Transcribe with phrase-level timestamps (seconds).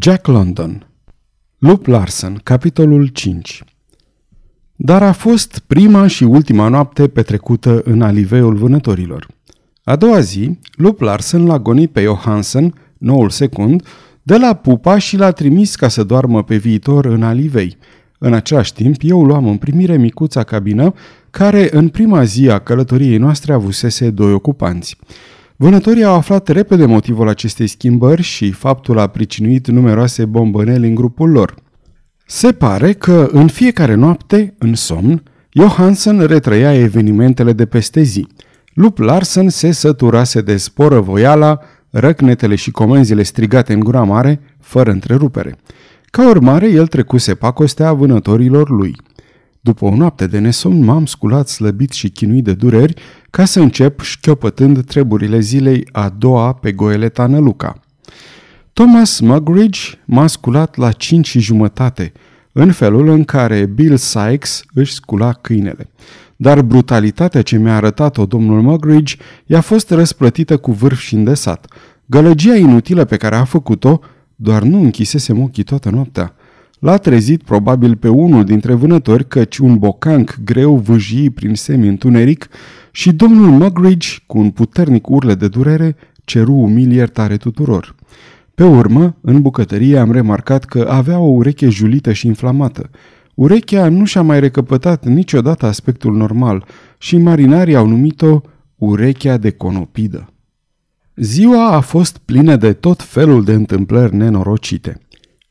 [0.00, 0.86] Jack London
[1.58, 3.64] Lup Larsen, capitolul 5
[4.76, 9.26] Dar a fost prima și ultima noapte petrecută în aliveul vânătorilor.
[9.84, 13.86] A doua zi, Lup Larsen l-a gonit pe Johansen, noul secund,
[14.22, 17.76] de la pupa și l-a trimis ca să doarmă pe viitor în alivei.
[18.18, 20.94] În același timp, eu luam în primire micuța cabină,
[21.30, 24.96] care în prima zi a călătoriei noastre avusese doi ocupanți.
[25.62, 31.30] Vânătorii au aflat repede motivul acestei schimbări și faptul a pricinuit numeroase bombăneli în grupul
[31.30, 31.54] lor.
[32.26, 35.22] Se pare că în fiecare noapte, în somn,
[35.52, 38.26] Johansen retrăia evenimentele de peste zi.
[38.74, 41.58] Lup Larsen se săturase de sporă voiala,
[41.90, 45.58] răcnetele și comenzile strigate în gura mare, fără întrerupere.
[46.04, 48.96] Ca urmare, el trecuse pacostea vânătorilor lui–
[49.64, 52.94] după o noapte de nesomn, m-am sculat slăbit și chinuit de dureri
[53.32, 57.80] ca să încep șchiopătând treburile zilei a doua pe goeleta Năluca.
[58.72, 62.12] Thomas Mugridge m-a sculat la cinci și jumătate,
[62.52, 65.90] în felul în care Bill Sykes își scula câinele.
[66.36, 69.14] Dar brutalitatea ce mi-a arătat-o domnul Mugridge
[69.46, 71.66] i-a fost răsplătită cu vârf și îndesat.
[72.06, 74.00] Gălăgia inutilă pe care a făcut-o
[74.36, 76.34] doar nu închisese ochii toată noaptea.
[76.78, 82.48] L-a trezit probabil pe unul dintre vânători căci un bocanc greu vâjii prin semi-întuneric
[82.94, 87.94] și domnul Mugridge, cu un puternic urle de durere, ceru umil iertare tuturor.
[88.54, 92.90] Pe urmă, în bucătărie am remarcat că avea o ureche julită și inflamată.
[93.34, 96.64] Urechea nu și-a mai recăpătat niciodată aspectul normal
[96.98, 98.40] și marinarii au numit-o
[98.76, 100.32] urechea de conopidă.
[101.16, 105.00] Ziua a fost plină de tot felul de întâmplări nenorocite.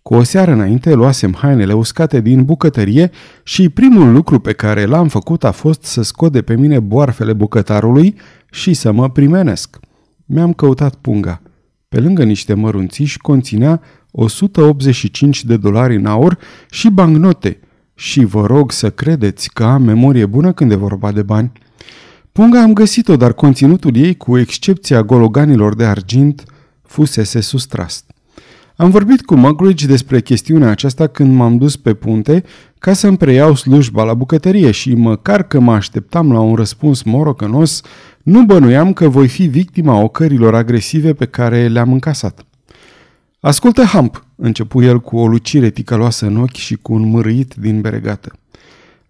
[0.02, 3.12] Cu o seară înainte luasem hainele uscate din bucătărie
[3.44, 7.34] și primul lucru pe care l-am făcut a fost să scot de pe mine boarfele
[7.34, 8.16] bucătarului
[8.52, 9.80] și să mă primenesc.
[10.26, 11.42] Mi-am căutat punga.
[11.90, 16.38] Pe lângă niște mărunțiși conținea 185 de dolari în aur
[16.70, 17.60] și bancnote
[17.96, 21.52] și vă rog să credeți că am memorie bună când e vorba de bani.
[22.32, 26.44] Punga am găsit-o, dar conținutul ei, cu excepția gologanilor de argint,
[26.82, 28.11] fusese sustrast.
[28.82, 32.44] Am vorbit cu Mugridge despre chestiunea aceasta când m-am dus pe punte
[32.80, 37.82] ca să-mi preiau slujba la bucătărie și măcar că mă așteptam la un răspuns morocănos,
[38.24, 42.46] nu bănuiam că voi fi victima ocărilor agresive pe care le-am încasat.
[43.40, 47.82] Ascultă, Hamp, începu el cu o lucire ticăloasă în ochi și cu un mărâit din
[47.82, 48.32] beregată.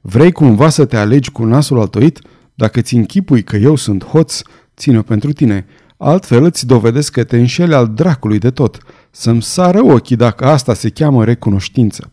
[0.02, 2.20] Vrei cumva să te alegi cu nasul altoit?
[2.53, 4.42] Dacă ți închipui că eu sunt hoț,
[4.78, 5.66] ține-o pentru tine.
[5.98, 8.78] Altfel îți dovedesc că te înșeli al dracului de tot.
[9.11, 12.11] Să-mi sară ochii dacă asta se cheamă recunoștință.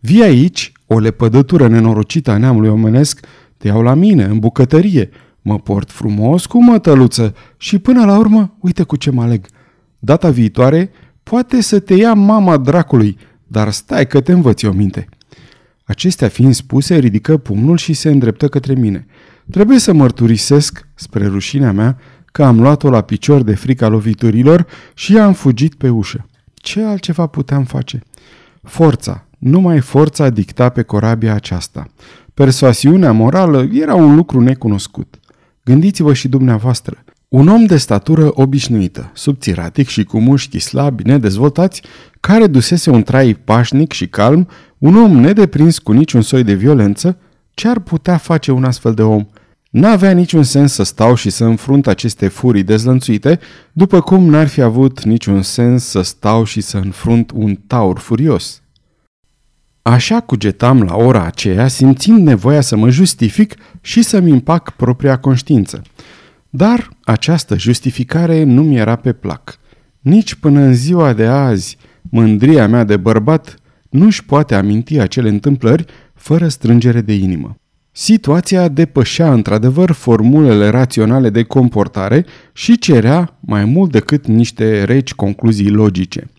[0.00, 3.26] Vii aici, o lepădătură nenorocită a neamului omenesc,
[3.56, 5.10] te iau la mine, în bucătărie,
[5.42, 9.46] mă port frumos cu mătăluță și până la urmă, uite cu ce mă aleg.
[9.98, 10.90] Data viitoare,
[11.22, 15.08] poate să te ia mama dracului, dar stai că te învăț o minte.
[15.84, 19.06] Acestea fiind spuse, ridică pumnul și se îndreptă către mine.
[19.50, 25.18] Trebuie să mărturisesc, spre rușinea mea, că am luat-o la picior de frica loviturilor și
[25.18, 26.26] am fugit pe ușă.
[26.62, 28.02] Ce altceva puteam face?
[28.62, 31.86] Forța, numai forța dicta pe corabia aceasta.
[32.34, 35.20] Persoasiunea morală era un lucru necunoscut.
[35.64, 37.04] Gândiți-vă și dumneavoastră.
[37.28, 41.82] Un om de statură obișnuită, subțiratic și cu mușchi slabi, nedezvoltați,
[42.20, 47.18] care dusese un trai pașnic și calm, un om nedeprins cu niciun soi de violență,
[47.54, 49.26] ce ar putea face un astfel de om–
[49.72, 53.38] N-avea niciun sens să stau și să înfrunt aceste furii dezlănțuite,
[53.72, 58.62] după cum n-ar fi avut niciun sens să stau și să înfrunt un taur furios.
[59.82, 65.82] Așa cugetam la ora aceea, simțind nevoia să mă justific și să-mi împac propria conștiință.
[66.50, 69.58] Dar această justificare nu mi era pe plac.
[70.00, 73.56] Nici până în ziua de azi, mândria mea de bărbat
[73.90, 75.84] nu-și poate aminti acele întâmplări
[76.14, 77.56] fără strângere de inimă.
[77.94, 85.70] Situația depășea într-adevăr formulele raționale de comportare și cerea mai mult decât niște reci concluzii
[85.70, 86.30] logice.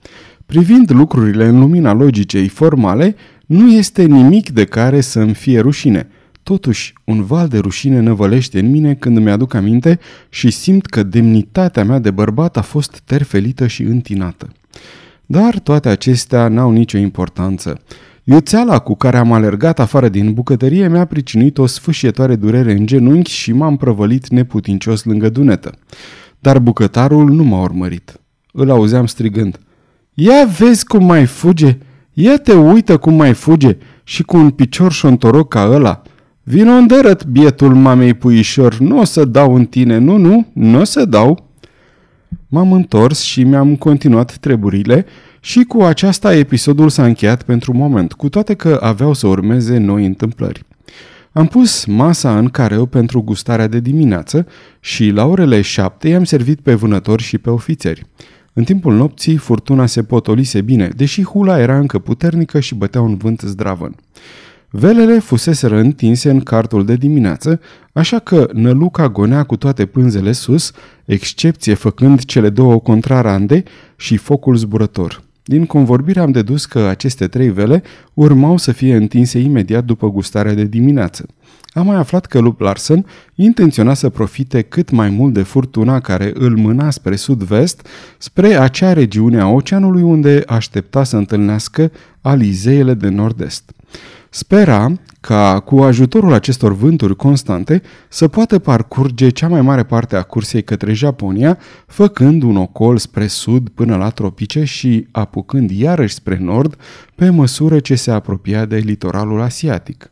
[0.45, 3.15] Privind lucrurile în lumina logicei formale,
[3.45, 6.07] nu este nimic de care să-mi fie rușine.
[6.43, 9.99] Totuși, un val de rușine năvălește în mine când îmi aduc aminte
[10.29, 14.51] și simt că demnitatea mea de bărbat a fost terfelită și întinată.
[15.25, 17.81] Dar toate acestea n-au nicio importanță.
[18.25, 23.31] Iuțeala cu care am alergat afară din bucătărie mi-a pricinuit o sfâșietoare durere în genunchi
[23.31, 25.71] și m-am prăvălit neputincios lângă dunetă.
[26.39, 28.19] Dar bucătarul nu m-a urmărit.
[28.51, 29.59] Îl auzeam strigând.
[30.13, 31.77] Ia vezi cum mai fuge!
[32.13, 33.77] Ia te uită cum mai fuge!
[34.03, 36.01] Și cu un picior șontoroc ca ăla!
[36.43, 40.83] Vino îndărăt, bietul mamei puișor, nu o să dau în tine, nu, nu, nu o
[40.83, 41.49] să dau!"
[42.47, 45.05] M-am întors și mi-am continuat treburile
[45.45, 50.05] și cu aceasta episodul s-a încheiat pentru moment, cu toate că aveau să urmeze noi
[50.05, 50.65] întâmplări.
[51.31, 54.47] Am pus masa în careu pentru gustarea de dimineață
[54.79, 58.05] și la orele șapte i-am servit pe vânători și pe ofițeri.
[58.53, 63.17] În timpul nopții, furtuna se potolise bine, deși hula era încă puternică și bătea un
[63.17, 63.95] vânt zdravăn.
[64.69, 67.59] Velele fuseseră întinse în cartul de dimineață,
[67.93, 70.71] așa că năluca gonea cu toate pânzele sus,
[71.05, 73.63] excepție făcând cele două contrarande
[73.95, 75.23] și focul zburător.
[75.43, 80.53] Din convorbire am dedus că aceste trei vele urmau să fie întinse imediat după gustarea
[80.53, 81.25] de dimineață.
[81.73, 83.05] Am mai aflat că Lup Larsen
[83.35, 87.87] intenționa să profite cât mai mult de furtuna care îl mâna spre sud-vest,
[88.17, 91.91] spre acea regiune a oceanului unde aștepta să întâlnească
[92.21, 93.71] alizeele de nord-est.
[94.35, 94.91] Spera
[95.21, 100.63] ca cu ajutorul acestor vânturi constante să poată parcurge cea mai mare parte a cursei
[100.63, 101.57] către Japonia,
[101.87, 106.75] făcând un ocol spre sud până la tropice și apucând iarăși spre nord
[107.15, 110.11] pe măsură ce se apropia de litoralul asiatic.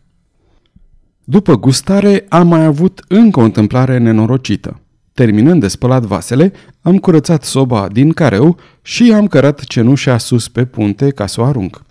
[1.23, 4.79] După gustare am mai avut încă o întâmplare nenorocită.
[5.13, 6.51] Terminând de spălat vasele,
[6.81, 11.43] am curățat soba din careu și am cărat cenușa sus pe punte ca să o
[11.43, 11.81] arunc.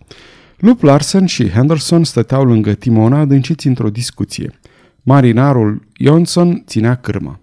[0.61, 4.61] Lup Larsen și Henderson stăteau lângă timona adânciți într-o discuție.
[5.03, 7.41] Marinarul Johnson ținea cârma.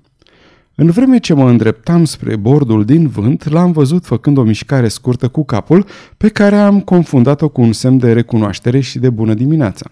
[0.75, 5.28] În vreme ce mă îndreptam spre bordul din vânt, l-am văzut făcând o mișcare scurtă
[5.28, 5.86] cu capul,
[6.18, 9.90] pe care am confundat-o cu un semn de recunoaștere și de bună dimineața.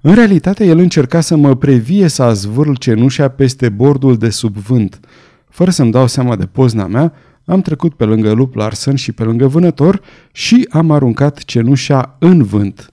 [0.00, 5.00] În realitate, el încerca să mă previe să azvârl cenușa peste bordul de sub vânt.
[5.48, 7.12] Fără să-mi dau seama de pozna mea,
[7.48, 10.00] am trecut pe lângă lup Larsen și pe lângă vânător
[10.32, 12.92] și am aruncat cenușa în vânt.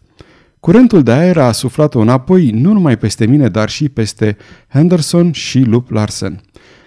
[0.59, 4.37] Curentul de aer a suflat-o înapoi nu numai peste mine, dar și peste
[4.73, 6.41] Henderson și lup Larsen.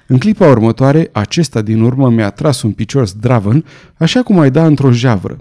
[0.06, 3.64] În clipa următoare, acesta din urmă mi-a tras un picior zdravăn,
[3.96, 5.38] așa cum ai da într-o javră.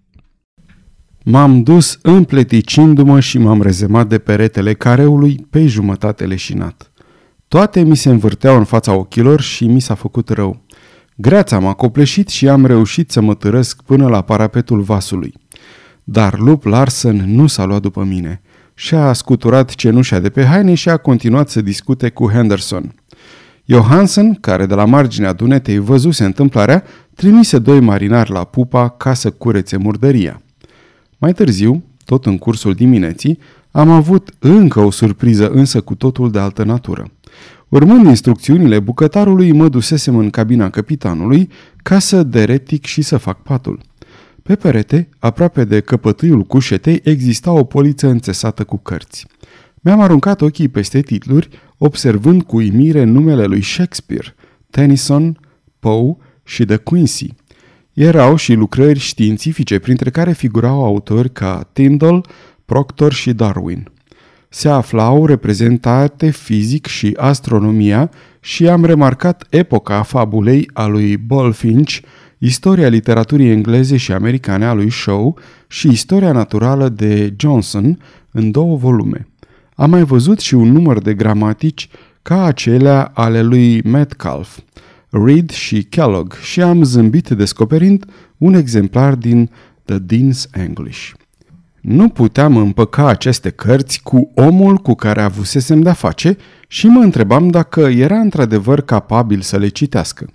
[1.25, 6.92] M-am dus împleticindu-mă și m-am rezemat de peretele careului pe jumătate leșinat.
[7.48, 10.62] Toate mi se învârteau în fața ochilor și mi s-a făcut rău.
[11.15, 15.33] Greața m-a copleșit și am reușit să mă târăsc până la parapetul vasului.
[16.03, 18.41] Dar lup Larsen nu s-a luat după mine.
[18.73, 22.95] Și-a scuturat cenușa de pe haine și a continuat să discute cu Henderson.
[23.65, 26.83] Johansen, care de la marginea dunetei văzuse întâmplarea,
[27.15, 30.41] trimise doi marinari la pupa ca să curețe murdăria.
[31.17, 33.39] Mai târziu, tot în cursul dimineții,
[33.71, 37.11] am avut încă o surpriză însă cu totul de altă natură.
[37.73, 41.49] Urmând instrucțiunile bucătarului, mă dusesem în cabina capitanului
[41.83, 43.81] ca să deretic și să fac patul.
[44.44, 49.27] Pe perete, aproape de căpătâiul cușetei, exista o poliță înțesată cu cărți.
[49.81, 54.35] Mi-am aruncat ochii peste titluri, observând cu imire numele lui Shakespeare,
[54.69, 55.39] Tennyson,
[55.80, 57.33] Poe și de Quincy.
[57.94, 62.25] Erau și lucrări științifice, printre care figurau autori ca Tyndall,
[62.65, 63.92] Proctor și Darwin
[64.54, 72.00] se aflau reprezentate fizic și astronomia și am remarcat epoca fabulei a lui Bulfinch,
[72.38, 78.00] istoria literaturii engleze și americane a lui Shaw și istoria naturală de Johnson
[78.31, 79.28] în două volume.
[79.76, 81.90] Am mai văzut și un număr de gramatici
[82.22, 84.62] ca acelea ale lui Metcalfe,
[85.10, 88.06] Reed și Kellogg și am zâmbit descoperind
[88.38, 89.50] un exemplar din
[89.86, 91.12] The Dean's English.
[91.83, 96.37] Nu puteam împăca aceste cărți cu omul cu care avusesem de-a face
[96.68, 100.30] și mă întrebam dacă era într-adevăr capabil să le citească.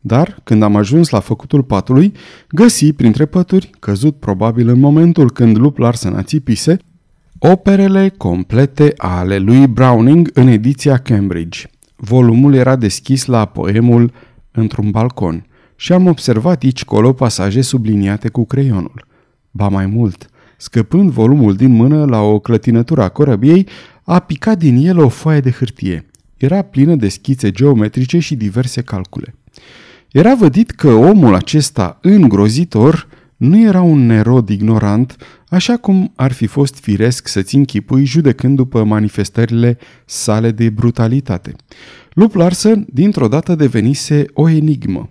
[0.00, 2.12] Dar, când am ajuns la făcutul patului,
[2.48, 6.76] găsi printre pături, căzut probabil în momentul când Lup Larsen ațipise,
[7.38, 11.66] operele complete ale lui Browning în ediția Cambridge.
[11.96, 14.12] Volumul era deschis la poemul
[14.50, 15.46] Într-un balcon
[15.76, 19.06] și am observat aici colo pasaje subliniate cu creionul.
[19.50, 20.30] Ba mai mult,
[20.62, 23.66] scăpând volumul din mână la o clătinătură a corăbiei,
[24.02, 26.06] a picat din el o foaie de hârtie.
[26.36, 29.34] Era plină de schițe geometrice și diverse calcule.
[30.12, 35.16] Era vădit că omul acesta îngrozitor nu era un nerod ignorant,
[35.48, 41.54] așa cum ar fi fost firesc să-ți închipui judecând după manifestările sale de brutalitate.
[42.12, 45.10] Lup Larsen dintr-o dată devenise o enigmă.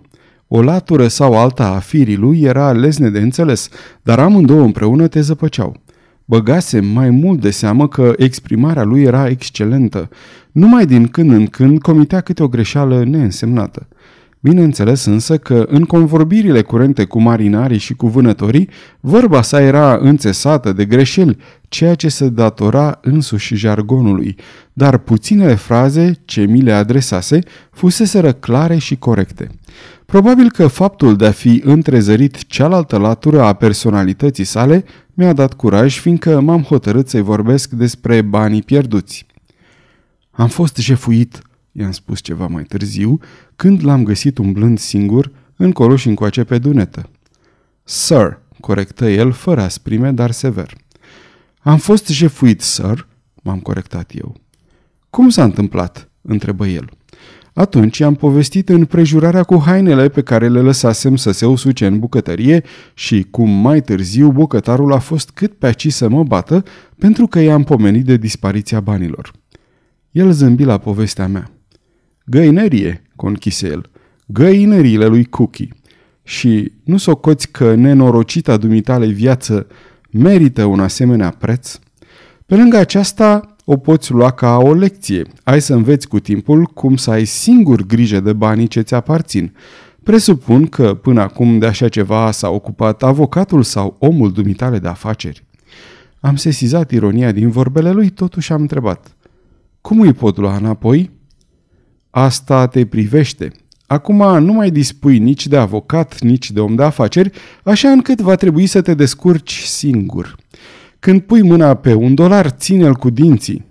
[0.54, 3.68] O latură sau alta a firii lui era lesne de înțeles,
[4.02, 5.76] dar amândouă împreună te zăpăceau.
[6.24, 10.08] Băgase mai mult de seamă că exprimarea lui era excelentă.
[10.50, 13.88] Numai din când în când comitea câte o greșeală neînsemnată.
[14.44, 18.68] Bineînțeles însă că în convorbirile curente cu marinarii și cu vânătorii,
[19.00, 21.36] vorba sa era înțesată de greșeli,
[21.68, 24.36] ceea ce se datora însuși jargonului,
[24.72, 27.38] dar puținele fraze ce mi le adresase
[27.70, 29.50] fuseseră clare și corecte.
[30.06, 34.84] Probabil că faptul de a fi întrezărit cealaltă latură a personalității sale
[35.14, 39.26] mi-a dat curaj, fiindcă m-am hotărât să-i vorbesc despre banii pierduți.
[40.30, 43.18] Am fost jefuit, i-am spus ceva mai târziu,
[43.56, 47.10] când l-am găsit umblând singur, încolo și încoace pe dunetă.
[47.84, 50.74] Sir, corectă el, fără asprime, dar sever.
[51.60, 53.06] Am fost jefuit, sir,
[53.42, 54.36] m-am corectat eu.
[55.10, 56.06] Cum s-a întâmplat?
[56.22, 56.90] întrebă el.
[57.54, 61.98] Atunci am povestit în prejurarea cu hainele pe care le lăsasem să se usuce în
[61.98, 62.62] bucătărie
[62.94, 66.64] și cum mai târziu bucătarul a fost cât pe aci să mă bată
[66.98, 69.32] pentru că i-am pomenit de dispariția banilor.
[70.10, 71.50] El zâmbi la povestea mea.
[72.24, 73.90] Găinărie, conchise el,
[74.26, 75.68] găinăriile lui Cookie.
[76.22, 79.66] Și nu socoți că nenorocita dumitale viață
[80.10, 81.78] merită un asemenea preț?
[82.46, 85.22] Pe lângă aceasta, o poți lua ca o lecție.
[85.42, 89.54] Ai să înveți cu timpul cum să ai singur grijă de banii ce ți aparțin.
[90.02, 95.44] Presupun că până acum de așa ceva s-a ocupat avocatul sau omul dumitale de afaceri.
[96.20, 99.16] Am sesizat ironia din vorbele lui, totuși am întrebat.
[99.80, 101.10] Cum îi pot lua înapoi?
[102.14, 103.52] Asta te privește.
[103.86, 107.30] Acum nu mai dispui nici de avocat, nici de om de afaceri,
[107.64, 110.36] așa încât va trebui să te descurci singur.
[110.98, 113.66] Când pui mâna pe un dolar, ține-l cu dinții.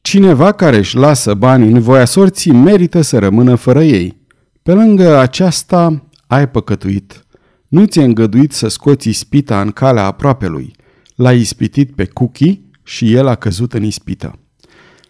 [0.00, 4.16] Cineva care își lasă bani în voia sorții merită să rămână fără ei.
[4.62, 7.24] Pe lângă aceasta, ai păcătuit.
[7.68, 10.74] Nu ți-e îngăduit să scoți ispita în calea aproapelui.
[11.14, 14.38] L-ai ispitit pe Cookie și el a căzut în ispită.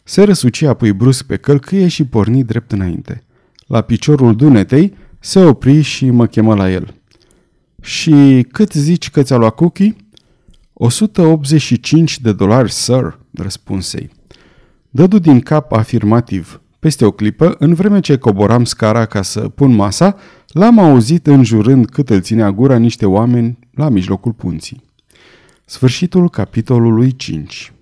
[0.06, 3.23] Se răsuci apoi brusc pe călcâie și porni drept înainte.
[3.66, 6.94] La piciorul dunetei se opri și mă chemă la el.
[7.82, 9.96] Și cât zici că ți-a luat Cookie?"
[10.73, 14.11] 185 de dolari, sir, răspunsei.
[14.90, 16.61] Dădu din cap afirmativ.
[16.78, 20.16] Peste o clipă, în vreme ce coboram scara ca să pun masa,
[20.49, 24.82] l-am auzit înjurând cât îl ținea gura niște oameni la mijlocul punții.
[25.64, 27.74] Sfârșitul capitolului 5